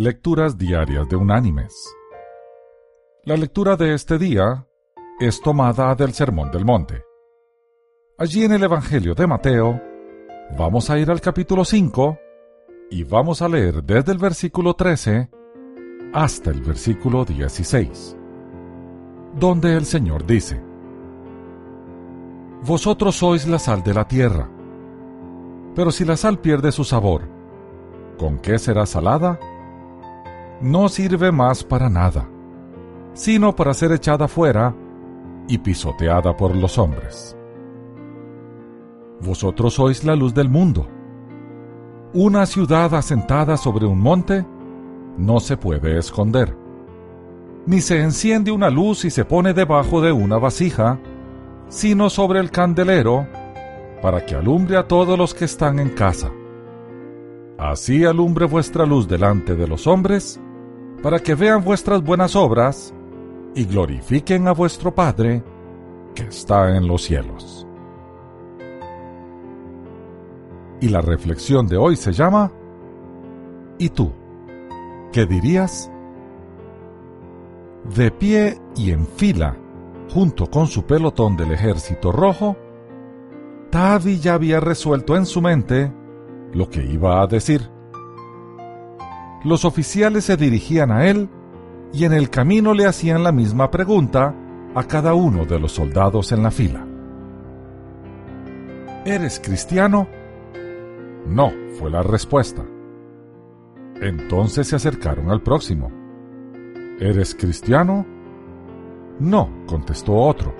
Lecturas 0.00 0.56
Diarias 0.56 1.08
de 1.08 1.16
Unánimes. 1.16 1.74
La 3.24 3.36
lectura 3.36 3.74
de 3.74 3.94
este 3.94 4.16
día 4.16 4.64
es 5.18 5.40
tomada 5.40 5.92
del 5.96 6.12
Sermón 6.12 6.52
del 6.52 6.64
Monte. 6.64 7.02
Allí 8.16 8.44
en 8.44 8.52
el 8.52 8.62
Evangelio 8.62 9.16
de 9.16 9.26
Mateo, 9.26 9.82
vamos 10.56 10.88
a 10.88 11.00
ir 11.00 11.10
al 11.10 11.20
capítulo 11.20 11.64
5 11.64 12.16
y 12.92 13.02
vamos 13.02 13.42
a 13.42 13.48
leer 13.48 13.82
desde 13.82 14.12
el 14.12 14.18
versículo 14.18 14.74
13 14.74 15.30
hasta 16.12 16.50
el 16.52 16.60
versículo 16.60 17.24
16, 17.24 18.16
donde 19.34 19.74
el 19.74 19.84
Señor 19.84 20.24
dice, 20.24 20.62
Vosotros 22.62 23.16
sois 23.16 23.48
la 23.48 23.58
sal 23.58 23.82
de 23.82 23.94
la 23.94 24.06
tierra, 24.06 24.48
pero 25.74 25.90
si 25.90 26.04
la 26.04 26.16
sal 26.16 26.38
pierde 26.38 26.70
su 26.70 26.84
sabor, 26.84 27.22
¿con 28.16 28.38
qué 28.38 28.60
será 28.60 28.86
salada? 28.86 29.40
No 30.60 30.88
sirve 30.88 31.30
más 31.30 31.62
para 31.62 31.88
nada, 31.88 32.28
sino 33.12 33.54
para 33.54 33.74
ser 33.74 33.92
echada 33.92 34.28
fuera 34.28 34.74
y 35.48 35.58
pisoteada 35.58 36.36
por 36.36 36.54
los 36.54 36.78
hombres. 36.78 37.36
Vosotros 39.20 39.74
sois 39.74 40.04
la 40.04 40.14
luz 40.14 40.34
del 40.34 40.48
mundo. 40.48 40.88
Una 42.14 42.46
ciudad 42.46 42.94
asentada 42.94 43.56
sobre 43.56 43.86
un 43.86 44.00
monte 44.00 44.44
no 45.16 45.40
se 45.40 45.56
puede 45.56 45.98
esconder, 45.98 46.56
ni 47.66 47.80
se 47.80 48.00
enciende 48.00 48.50
una 48.50 48.70
luz 48.70 49.04
y 49.04 49.10
se 49.10 49.24
pone 49.24 49.52
debajo 49.52 50.00
de 50.00 50.12
una 50.12 50.38
vasija, 50.38 50.98
sino 51.68 52.08
sobre 52.08 52.40
el 52.40 52.50
candelero, 52.50 53.26
para 54.00 54.24
que 54.24 54.34
alumbre 54.34 54.76
a 54.76 54.86
todos 54.86 55.18
los 55.18 55.34
que 55.34 55.44
están 55.44 55.78
en 55.78 55.90
casa. 55.90 56.30
Así 57.58 58.04
alumbre 58.04 58.46
vuestra 58.46 58.86
luz 58.86 59.08
delante 59.08 59.56
de 59.56 59.66
los 59.66 59.86
hombres, 59.88 60.40
para 61.02 61.20
que 61.20 61.34
vean 61.34 61.62
vuestras 61.62 62.02
buenas 62.02 62.34
obras 62.34 62.92
y 63.54 63.64
glorifiquen 63.64 64.48
a 64.48 64.52
vuestro 64.52 64.94
Padre 64.94 65.42
que 66.14 66.24
está 66.24 66.76
en 66.76 66.86
los 66.86 67.02
cielos. 67.02 67.66
Y 70.80 70.88
la 70.88 71.00
reflexión 71.00 71.66
de 71.66 71.76
hoy 71.76 71.96
se 71.96 72.12
llama 72.12 72.52
¿Y 73.78 73.90
tú? 73.90 74.12
¿Qué 75.12 75.26
dirías? 75.26 75.90
De 77.96 78.10
pie 78.10 78.60
y 78.76 78.90
en 78.90 79.06
fila, 79.06 79.56
junto 80.12 80.46
con 80.50 80.66
su 80.66 80.84
pelotón 80.84 81.36
del 81.36 81.52
ejército 81.52 82.12
rojo, 82.12 82.56
Tavi 83.70 84.18
ya 84.18 84.34
había 84.34 84.60
resuelto 84.60 85.16
en 85.16 85.26
su 85.26 85.40
mente 85.40 85.92
lo 86.52 86.68
que 86.68 86.84
iba 86.84 87.22
a 87.22 87.26
decir 87.26 87.77
los 89.44 89.64
oficiales 89.64 90.24
se 90.24 90.36
dirigían 90.36 90.90
a 90.90 91.06
él 91.06 91.28
y 91.92 92.04
en 92.04 92.12
el 92.12 92.30
camino 92.30 92.74
le 92.74 92.86
hacían 92.86 93.22
la 93.22 93.32
misma 93.32 93.70
pregunta 93.70 94.34
a 94.74 94.84
cada 94.84 95.14
uno 95.14 95.44
de 95.44 95.58
los 95.58 95.72
soldados 95.72 96.32
en 96.32 96.42
la 96.42 96.50
fila. 96.50 96.84
¿Eres 99.04 99.40
cristiano? 99.40 100.08
No, 101.26 101.52
fue 101.78 101.90
la 101.90 102.02
respuesta. 102.02 102.64
Entonces 104.00 104.68
se 104.68 104.76
acercaron 104.76 105.30
al 105.30 105.42
próximo. 105.42 105.90
¿Eres 107.00 107.34
cristiano? 107.34 108.04
No, 109.18 109.50
contestó 109.66 110.14
otro. 110.14 110.54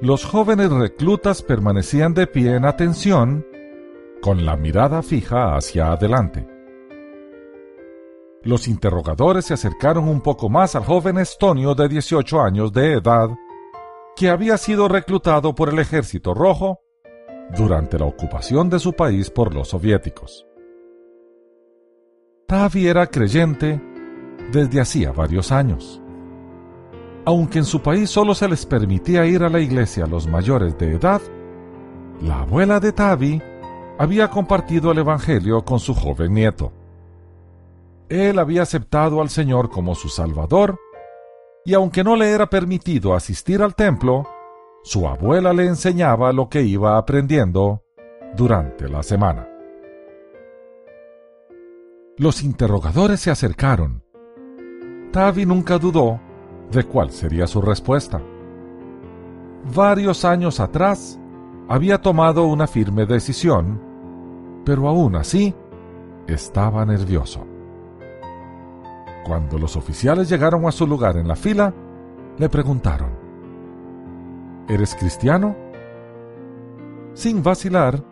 Los 0.00 0.24
jóvenes 0.24 0.70
reclutas 0.70 1.42
permanecían 1.42 2.14
de 2.14 2.26
pie 2.26 2.56
en 2.56 2.64
atención, 2.64 3.46
con 4.20 4.44
la 4.44 4.56
mirada 4.56 5.02
fija 5.02 5.56
hacia 5.56 5.92
adelante. 5.92 6.53
Los 8.44 8.68
interrogadores 8.68 9.46
se 9.46 9.54
acercaron 9.54 10.06
un 10.06 10.20
poco 10.20 10.50
más 10.50 10.76
al 10.76 10.84
joven 10.84 11.18
estonio 11.18 11.74
de 11.74 11.88
18 11.88 12.42
años 12.42 12.72
de 12.72 12.92
edad, 12.92 13.30
que 14.14 14.28
había 14.28 14.58
sido 14.58 14.86
reclutado 14.86 15.54
por 15.54 15.70
el 15.70 15.78
Ejército 15.78 16.34
Rojo 16.34 16.80
durante 17.56 17.98
la 17.98 18.04
ocupación 18.04 18.68
de 18.68 18.78
su 18.78 18.92
país 18.92 19.30
por 19.30 19.54
los 19.54 19.68
soviéticos. 19.68 20.46
Tavi 22.46 22.86
era 22.86 23.06
creyente 23.06 23.80
desde 24.52 24.80
hacía 24.80 25.12
varios 25.12 25.50
años. 25.50 26.02
Aunque 27.24 27.58
en 27.58 27.64
su 27.64 27.80
país 27.80 28.10
solo 28.10 28.34
se 28.34 28.46
les 28.46 28.66
permitía 28.66 29.24
ir 29.24 29.42
a 29.42 29.48
la 29.48 29.60
iglesia 29.60 30.04
a 30.04 30.06
los 30.08 30.26
mayores 30.26 30.76
de 30.76 30.92
edad, 30.92 31.22
la 32.20 32.42
abuela 32.42 32.78
de 32.78 32.92
Tavi 32.92 33.42
había 33.98 34.28
compartido 34.28 34.92
el 34.92 34.98
Evangelio 34.98 35.64
con 35.64 35.80
su 35.80 35.94
joven 35.94 36.34
nieto. 36.34 36.83
Él 38.14 38.38
había 38.38 38.62
aceptado 38.62 39.20
al 39.20 39.28
Señor 39.28 39.70
como 39.70 39.96
su 39.96 40.08
Salvador, 40.08 40.78
y 41.64 41.74
aunque 41.74 42.04
no 42.04 42.14
le 42.14 42.30
era 42.30 42.48
permitido 42.48 43.12
asistir 43.12 43.60
al 43.60 43.74
templo, 43.74 44.24
su 44.84 45.08
abuela 45.08 45.52
le 45.52 45.66
enseñaba 45.66 46.32
lo 46.32 46.48
que 46.48 46.62
iba 46.62 46.96
aprendiendo 46.96 47.82
durante 48.36 48.88
la 48.88 49.02
semana. 49.02 49.48
Los 52.16 52.44
interrogadores 52.44 53.18
se 53.18 53.32
acercaron. 53.32 54.04
Tavi 55.10 55.44
nunca 55.44 55.78
dudó 55.78 56.20
de 56.70 56.84
cuál 56.84 57.10
sería 57.10 57.48
su 57.48 57.60
respuesta. 57.60 58.22
Varios 59.74 60.24
años 60.24 60.60
atrás 60.60 61.18
había 61.68 62.00
tomado 62.00 62.44
una 62.44 62.68
firme 62.68 63.06
decisión, 63.06 63.82
pero 64.64 64.86
aún 64.86 65.16
así 65.16 65.52
estaba 66.28 66.86
nervioso. 66.86 67.44
Cuando 69.24 69.58
los 69.58 69.76
oficiales 69.76 70.28
llegaron 70.28 70.66
a 70.66 70.72
su 70.72 70.86
lugar 70.86 71.16
en 71.16 71.26
la 71.26 71.36
fila, 71.36 71.72
le 72.38 72.48
preguntaron, 72.48 73.10
¿Eres 74.68 74.94
cristiano? 74.94 75.56
Sin 77.14 77.42
vacilar, 77.42 78.02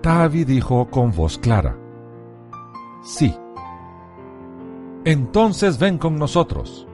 Tavi 0.00 0.44
dijo 0.44 0.88
con 0.90 1.12
voz 1.12 1.38
clara, 1.38 1.76
Sí. 3.02 3.34
Entonces 5.04 5.78
ven 5.78 5.98
con 5.98 6.16
nosotros, 6.16 6.86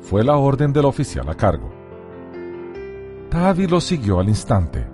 fue 0.00 0.22
la 0.22 0.36
orden 0.36 0.72
del 0.72 0.84
oficial 0.84 1.28
a 1.28 1.34
cargo. 1.34 1.68
Tavi 3.30 3.66
lo 3.66 3.80
siguió 3.80 4.20
al 4.20 4.28
instante. 4.28 4.86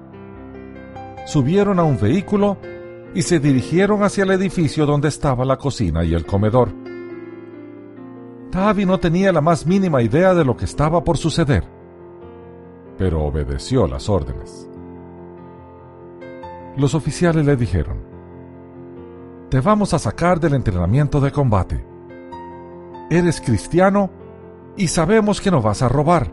Subieron 1.26 1.78
a 1.78 1.84
un 1.84 1.98
vehículo 1.98 2.56
y 3.14 3.22
se 3.22 3.38
dirigieron 3.38 4.02
hacia 4.02 4.24
el 4.24 4.32
edificio 4.32 4.86
donde 4.86 5.08
estaba 5.08 5.44
la 5.44 5.56
cocina 5.56 6.04
y 6.04 6.14
el 6.14 6.26
comedor. 6.26 6.83
Tavi 8.54 8.86
no 8.86 9.00
tenía 9.00 9.32
la 9.32 9.40
más 9.40 9.66
mínima 9.66 10.00
idea 10.00 10.32
de 10.32 10.44
lo 10.44 10.56
que 10.56 10.64
estaba 10.64 11.02
por 11.02 11.18
suceder, 11.18 11.64
pero 12.96 13.24
obedeció 13.24 13.88
las 13.88 14.08
órdenes. 14.08 14.70
Los 16.76 16.94
oficiales 16.94 17.44
le 17.44 17.56
dijeron, 17.56 17.98
Te 19.48 19.58
vamos 19.58 19.92
a 19.92 19.98
sacar 19.98 20.38
del 20.38 20.54
entrenamiento 20.54 21.20
de 21.20 21.32
combate. 21.32 21.84
Eres 23.10 23.40
cristiano 23.40 24.08
y 24.76 24.86
sabemos 24.86 25.40
que 25.40 25.50
no 25.50 25.60
vas 25.60 25.82
a 25.82 25.88
robar. 25.88 26.30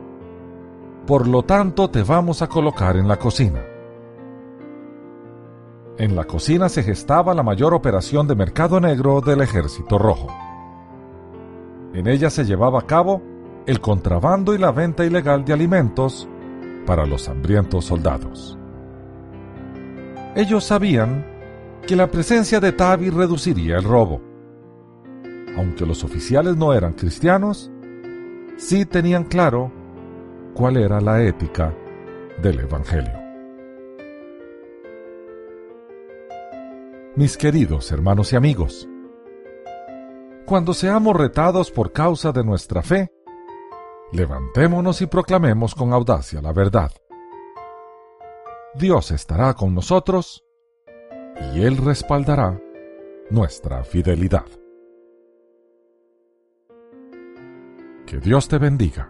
Por 1.08 1.28
lo 1.28 1.42
tanto, 1.42 1.90
te 1.90 2.04
vamos 2.04 2.44
a 2.44 2.48
colocar 2.48 2.98
en 2.98 3.08
la 3.08 3.18
cocina. 3.18 3.64
En 5.98 6.16
la 6.16 6.26
cocina 6.26 6.70
se 6.70 6.84
gestaba 6.84 7.34
la 7.34 7.42
mayor 7.42 7.74
operación 7.74 8.28
de 8.28 8.36
mercado 8.36 8.80
negro 8.80 9.22
del 9.22 9.42
Ejército 9.42 9.98
Rojo. 9.98 10.51
En 11.94 12.08
ella 12.08 12.30
se 12.30 12.46
llevaba 12.46 12.80
a 12.80 12.88
cabo 12.88 13.22
el 13.66 13.80
contrabando 13.80 14.54
y 14.54 14.58
la 14.58 14.72
venta 14.72 15.06
ilegal 15.06 15.46
de 15.46 15.54
alimentos 15.54 16.28
para 16.86 17.06
los 17.06 17.28
hambrientos 17.30 17.86
soldados. 17.86 18.58
Ellos 20.36 20.64
sabían 20.64 21.26
que 21.86 21.96
la 21.96 22.10
presencia 22.10 22.60
de 22.60 22.72
Tavi 22.72 23.10
reduciría 23.10 23.78
el 23.78 23.84
robo. 23.84 24.22
Aunque 25.58 25.86
los 25.86 26.04
oficiales 26.04 26.56
no 26.56 26.74
eran 26.74 26.94
cristianos, 26.94 27.70
sí 28.58 28.86
tenían 28.86 29.26
claro 29.26 29.72
cuál 30.54 30.78
era 30.78 31.02
la 31.02 31.22
ética 31.24 31.74
del 32.42 32.62
Evangelio. 32.62 33.20
Mis 37.16 37.36
queridos 37.36 37.92
hermanos 37.92 38.32
y 38.32 38.38
amigos, 38.38 38.88
cuando 40.52 40.74
seamos 40.74 41.16
retados 41.16 41.72
por 41.72 41.94
causa 41.94 42.34
de 42.34 42.44
nuestra 42.44 42.82
fe, 42.82 43.10
levantémonos 44.12 45.02
y 45.02 45.06
proclamemos 45.06 45.74
con 45.74 45.94
audacia 45.94 46.42
la 46.42 46.52
verdad. 46.52 46.92
Dios 48.76 49.12
estará 49.12 49.54
con 49.54 49.74
nosotros 49.74 50.44
y 51.54 51.62
Él 51.62 51.78
respaldará 51.78 52.60
nuestra 53.30 53.86
fidelidad. 53.86 54.44
Que 58.06 58.18
Dios 58.18 58.50
te 58.50 58.58
bendiga. 58.58 59.10